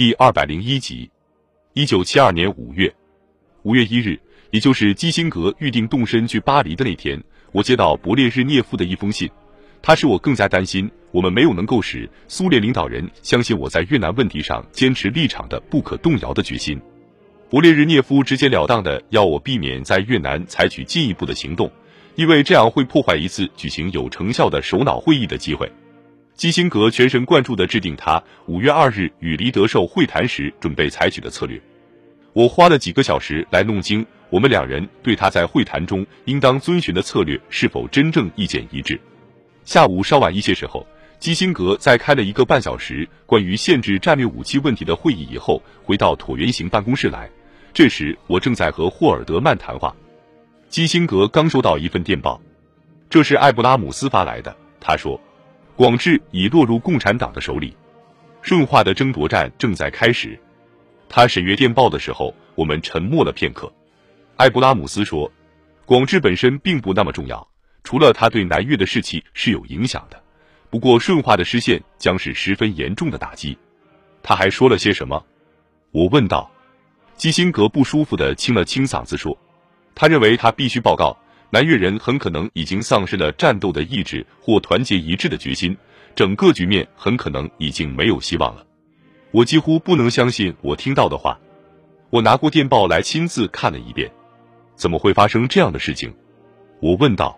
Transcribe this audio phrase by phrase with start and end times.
[0.00, 1.10] 第二百零一集。
[1.74, 2.90] 一九七二年五月，
[3.64, 4.18] 五月一日，
[4.50, 9.28] 也就是基辛格预定动身去巴黎的那天，我接到勃列日涅夫的一封信。
[9.82, 16.80] 他使我更加担心，我们没有能够使苏联领导人相信我在越南问题上坚持立场的不可动摇的决心。
[17.50, 21.70] 勃列日涅夫直截了当的要我避免在越南采取进一步的行动，
[22.14, 25.70] 因为这样会破坏一次举行有成效的首脑会议的机会。
[26.40, 31.60] 基辛格全神贯注地制定他五月二日与黎德寿会谈时准备采取的策略。
[32.32, 38.98] 我花了几个小时来弄清我们两人对他在会谈中应当遵循的策略是否真正意见一致。
[39.66, 40.86] 下午稍晚一些时候，
[41.18, 47.28] 基辛格在开了一个半小时关于限制战略武器问题的会议以后，回到椭圆形办公室来。
[47.74, 49.94] 这时我正在和霍尔德曼谈话。
[50.70, 52.40] 基辛格刚收到一份电报，
[53.10, 54.56] 这是艾布拉姆斯发来的。
[54.80, 55.20] 他说。
[55.80, 57.74] 广智已落入共产党的手里，
[58.42, 60.38] 顺化的争夺战正在开始。
[61.08, 63.72] 他审阅电报的时候，我们沉默了片刻。
[64.36, 65.32] 艾布拉姆斯说
[65.86, 67.48] ：“广智本身并不那么重要，
[67.82, 70.22] 除了他对南越的士气是有影响的。
[70.68, 73.56] 不过顺化的失陷将是十分严重的打击。”
[74.22, 75.24] 他还说了些什么？
[75.92, 76.50] 我问道。
[77.16, 79.34] 基辛格不舒服的清了清嗓子说
[79.96, 81.16] ：“他认为他必须报告。”
[81.50, 85.76] 南越人很可能已经丧失了战斗的意志或团结一致的决心，
[86.14, 88.64] 整个局面很可能已经没有希望了。
[89.32, 91.38] 我几乎不能相信我听到的话。
[92.10, 94.10] 我拿过电报来亲自看了一遍。
[94.74, 96.12] 怎么会发生这样的事情？
[96.80, 97.36] 我问道。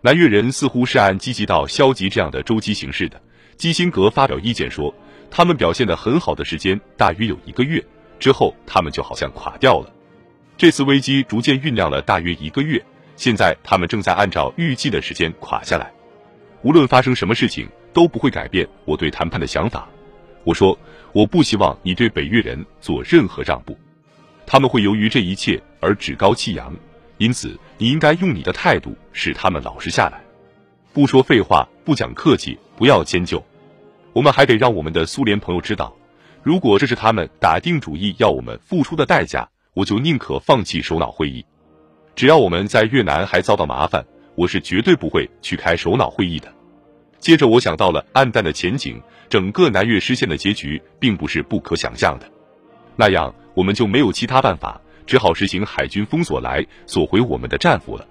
[0.00, 3.20] 南越人似乎是按积极到消极这样的周期行事的。
[3.56, 4.94] 基辛格发表意见说，
[5.30, 7.82] 他们表现得很好的时间大约有一个月，
[8.18, 9.90] 之后他们就好像垮掉了。
[10.58, 12.84] 这次危机逐渐酝酿了大约一个月。
[13.16, 15.90] 现在他们正在按照预计的时间垮下来。
[16.62, 19.88] 无论发生什么事情，都不会改变我对谈判的想法。
[20.44, 20.78] 我说，
[21.12, 23.78] 我不希望你对北越人做任何让步，
[24.46, 26.74] 他们会由于这一切而趾高气扬。
[27.18, 30.20] 因此，你应该用你的态度使他们老实下来，
[30.92, 33.42] 不说废话，不讲客气，不要迁就。
[34.12, 35.94] 我们还得让我们的苏联朋友知道，
[36.42, 41.44] 如果这是他们打定主意要我们付出的代价，我就宁可放弃首脑会议。
[42.14, 44.04] 只要我们在越南还遭到麻烦，
[44.36, 46.52] 我是绝对不会去开首脑会议的。
[47.18, 52.30] 接着，我想到了暗淡的前景，整个南越失陷的结局并不是不可想象的。
[52.94, 58.06] 那样，我们就没有其他办法，只好实行海军封锁来锁回我们的战俘了。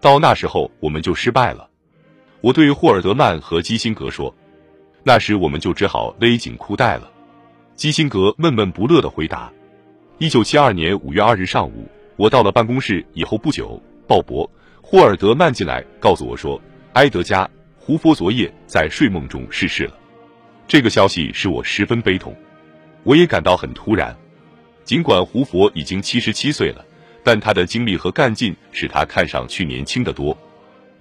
[0.00, 1.68] 到那时候，我们就失败了。
[2.42, 4.34] 我对霍尔德曼和基辛格说
[5.02, 7.10] ：“那时我们就只好勒紧裤带了。”
[7.74, 9.50] 基辛格闷闷不乐的回答
[10.18, 11.88] ：“一九七二年五月二日上午。”
[12.20, 14.46] 我到了办公室以后不久，鲍勃·
[14.82, 16.60] 霍尔德曼进来告诉我说，
[16.92, 17.46] 埃德加·
[17.78, 19.94] 胡佛昨夜在睡梦中逝世了。
[20.68, 22.36] 这个消息使我十分悲痛，
[23.04, 24.14] 我也感到很突然。
[24.84, 26.84] 尽管胡佛已经七十七岁了，
[27.24, 30.36] 但他的经历和干劲使他看上去年轻得多。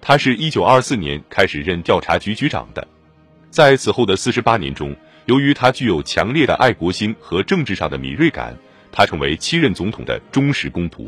[0.00, 2.86] 他是一九二四年开始任调查局局长的，
[3.50, 4.94] 在此后的四十八年中，
[5.26, 8.56] 由于他具有强烈的爱国心和政治上的敏锐感。
[8.90, 11.06] 他成为七任总统的忠实公仆，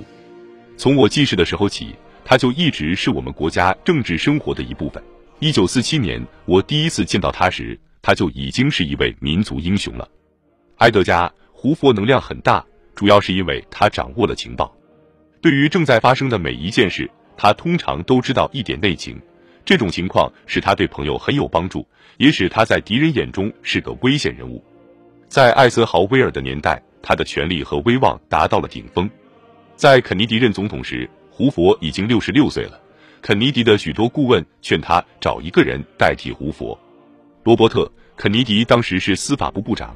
[0.76, 5.02] 从我记事的时候起，他就一直是我们国家政治生活的一部分。
[5.38, 10.08] 一九四七年，我第一次见到他时，他就已经是一位民族英雄了。
[10.76, 12.64] 埃德加·胡佛能量很大，
[12.94, 14.74] 主要是因为他掌握了情报。
[15.40, 19.20] 对于正在发生的每一件事，他通常都知道一点内情。
[19.64, 21.86] 这种情况使他对朋友很有帮助，
[22.18, 24.62] 也使他在敌人眼中是个危险人物。
[25.28, 26.82] 在艾森豪威尔的年代。
[27.02, 29.08] 他的权力和威望达到了顶峰。
[29.76, 32.80] 在肯尼迪任总统时，胡佛已经六十六岁了。
[33.22, 36.78] 肯尼迪的许多顾问劝他找一个人代替胡佛。
[37.44, 37.84] 罗伯特·
[38.16, 39.94] 肯尼迪当时是司法部部长，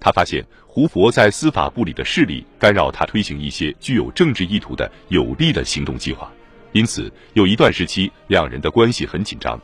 [0.00, 6.30] 他发现胡佛在司法部里的势力干扰他推行一些具有政治意图的有利的行动计划，
[6.72, 9.60] 因此有一段时期两人的关系很紧张。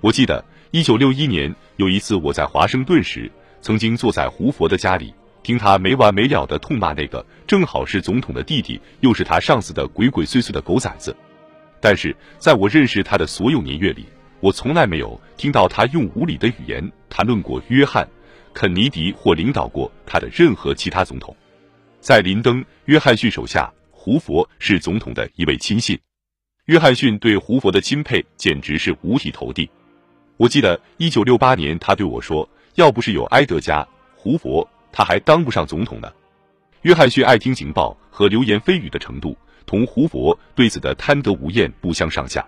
[0.00, 3.30] 我记得一九六一年有一次我在华盛顿时，
[3.62, 5.14] 曾经坐在胡佛的家里。
[5.44, 11.14] 听他没完没了的痛骂那个正好是总统的弟弟，又是他上司的鬼鬼祟祟的狗崽子。
[11.80, 14.06] 但是在我认识他的所有年月里，
[14.40, 18.02] 我从来没有听到他用无理的语言谈论过约翰·
[18.54, 21.36] 肯尼迪或领导过他的任何其他总统。
[22.00, 25.98] 在林登·约翰逊手下，胡佛是总统的一位亲信。
[26.64, 29.68] 约翰逊对胡佛的钦佩简直是五体投地。
[30.38, 33.82] 我记得一九六八年，他对我说：“要不是有埃德加·
[34.16, 36.10] 胡佛。”他还当不上总统呢。
[36.82, 39.36] 约翰逊爱听情报和流言蜚语的程度，
[39.66, 42.46] 同胡佛对此的贪得无厌不相上下。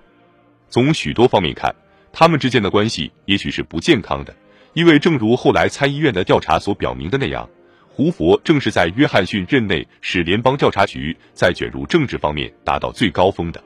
[0.70, 1.74] 从许多方面看，
[2.12, 4.32] 他们之间的关系也许是不健康的，
[4.74, 7.48] 因为正如后来参议院的调查所表明的那样，
[7.88, 13.62] 胡佛正是在约翰逊任内使联邦调查局在卷入政治方面达到最高峰的。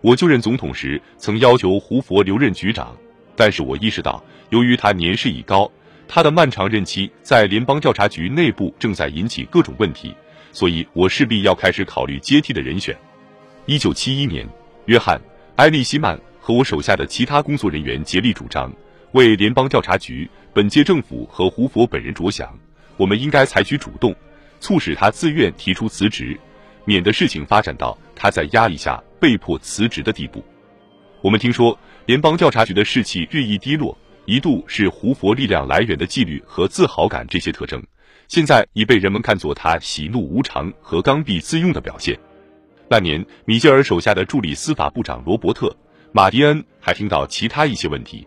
[0.00, 2.96] 我就任总统时曾要求胡佛留任局长，
[3.34, 5.68] 但是我意识到，由于他年事已高，
[6.08, 10.14] 他的漫长任期在联邦调查局内部正在引起各种问题，
[10.52, 12.96] 所以我势必要开始考虑接替的人选。
[13.66, 14.48] 一九七一年，
[14.86, 15.18] 约翰·
[15.56, 18.72] 埃利希曼和我手下的其他工作人员竭力主张，
[19.12, 22.56] 为联邦调查局、本届政府和胡佛本人着想，
[22.96, 24.14] 我们应该采取主动，
[24.60, 26.38] 促使他自愿提出辞职，
[26.84, 30.44] 免得事情发展到他在压力下被迫辞职的地步。
[31.20, 31.76] 我们听说
[32.06, 37.80] 联邦调查局的士气日益低落，一度是胡佛力量来源的纪律和自豪感这些特征，
[38.26, 42.18] 现在已被人们看作他喜怒无常和刚愎自用的表现。
[42.88, 45.68] 那年，米歇尔手下的助理司法部长罗伯特·
[46.10, 48.26] 马迪恩还听到其他一些问题。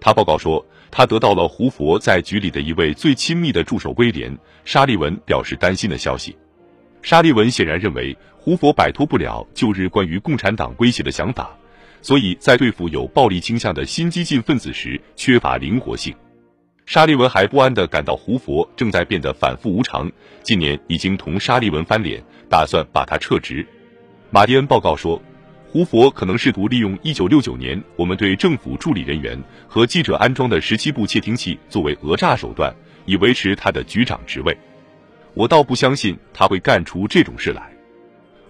[0.00, 4.32] 他报告说，他得到了胡佛在局里的一位最亲密的助手威廉·
[4.64, 6.36] 沙利文表示担心的消息。
[7.02, 11.50] 沙利文显然认为胡佛摆脱不了旧日关于共产党威胁的想法，
[12.04, 16.14] 所以在对付有暴力倾向的新激进分子时缺乏灵活性。
[16.84, 20.12] 沙利文还不安地感到胡佛正在变得反复无常，
[20.42, 23.66] 近年已经同沙利文翻脸，打算把他撤职。
[24.28, 25.18] 马蒂恩报告说，
[25.66, 32.70] 胡佛可能试图利用1969年我们对政府助理人员和记者安装的十七部窃听器作为讹诈手段，
[33.06, 34.54] 以维持他的局长职位。
[35.32, 37.72] 我倒不相信他会干出这种事来。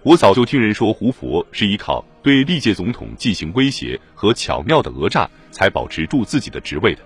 [0.03, 7.01] 我早就听人说，胡佛是依靠对历届总统进行威胁和巧妙的讹诈才保持住自己的职位的。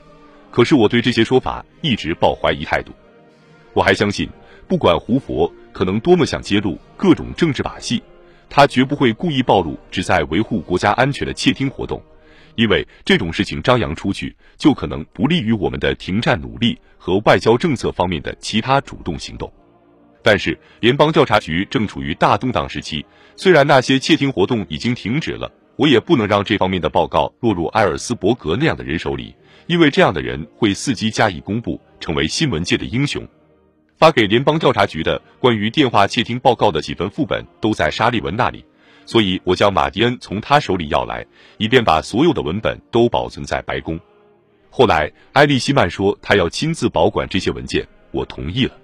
[0.49, 2.93] 可是我对这些说法一直抱怀疑态度。
[3.73, 4.29] 我还相信，
[4.65, 8.01] 不管胡佛可能多么想揭露各种政治把戏。
[8.49, 12.01] 他绝不会故意暴露旨在维护国家安全的窃听活动，
[12.55, 19.51] 因为这种事情张扬出去，就可能不利于我们的停战努力和外交政策方面的其他主动行动。
[20.23, 23.05] 但是，联邦调查局正处于大动荡时期，
[23.41, 29.33] 虽然那些窃听活动已经停止了，我也不能让这方面的报告落入埃尔斯伯格那样的人手里，
[29.65, 33.25] 因为这样的人会伺机加以公布，成为新闻界的英雄。
[33.97, 38.65] 发给联邦调查局的关于电话窃听报告的几份副本都在沙利文那里，
[39.05, 41.25] 所以我将马蒂恩从他手里要来，
[41.57, 43.97] 以便把所有的文本都保存在白宫。
[44.69, 48.75] 后来，埃利希曼说他要亲自保管这些文件，我同意了。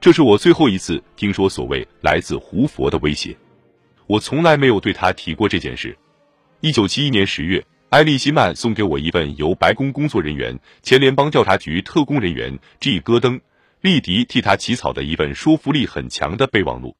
[0.00, 3.36] 这是我最后一次听说所谓来自胡佛的威胁，
[4.12, 5.96] 我从来没有对他提过这件事。
[6.60, 13.00] 一九七一年十月，埃利希曼送给我一份由白宫工作人员、前联邦调查局特工人员 G.
[13.00, 13.40] 戈登。
[13.80, 16.94] 利迪替他起草的一份说服力很强的备忘录。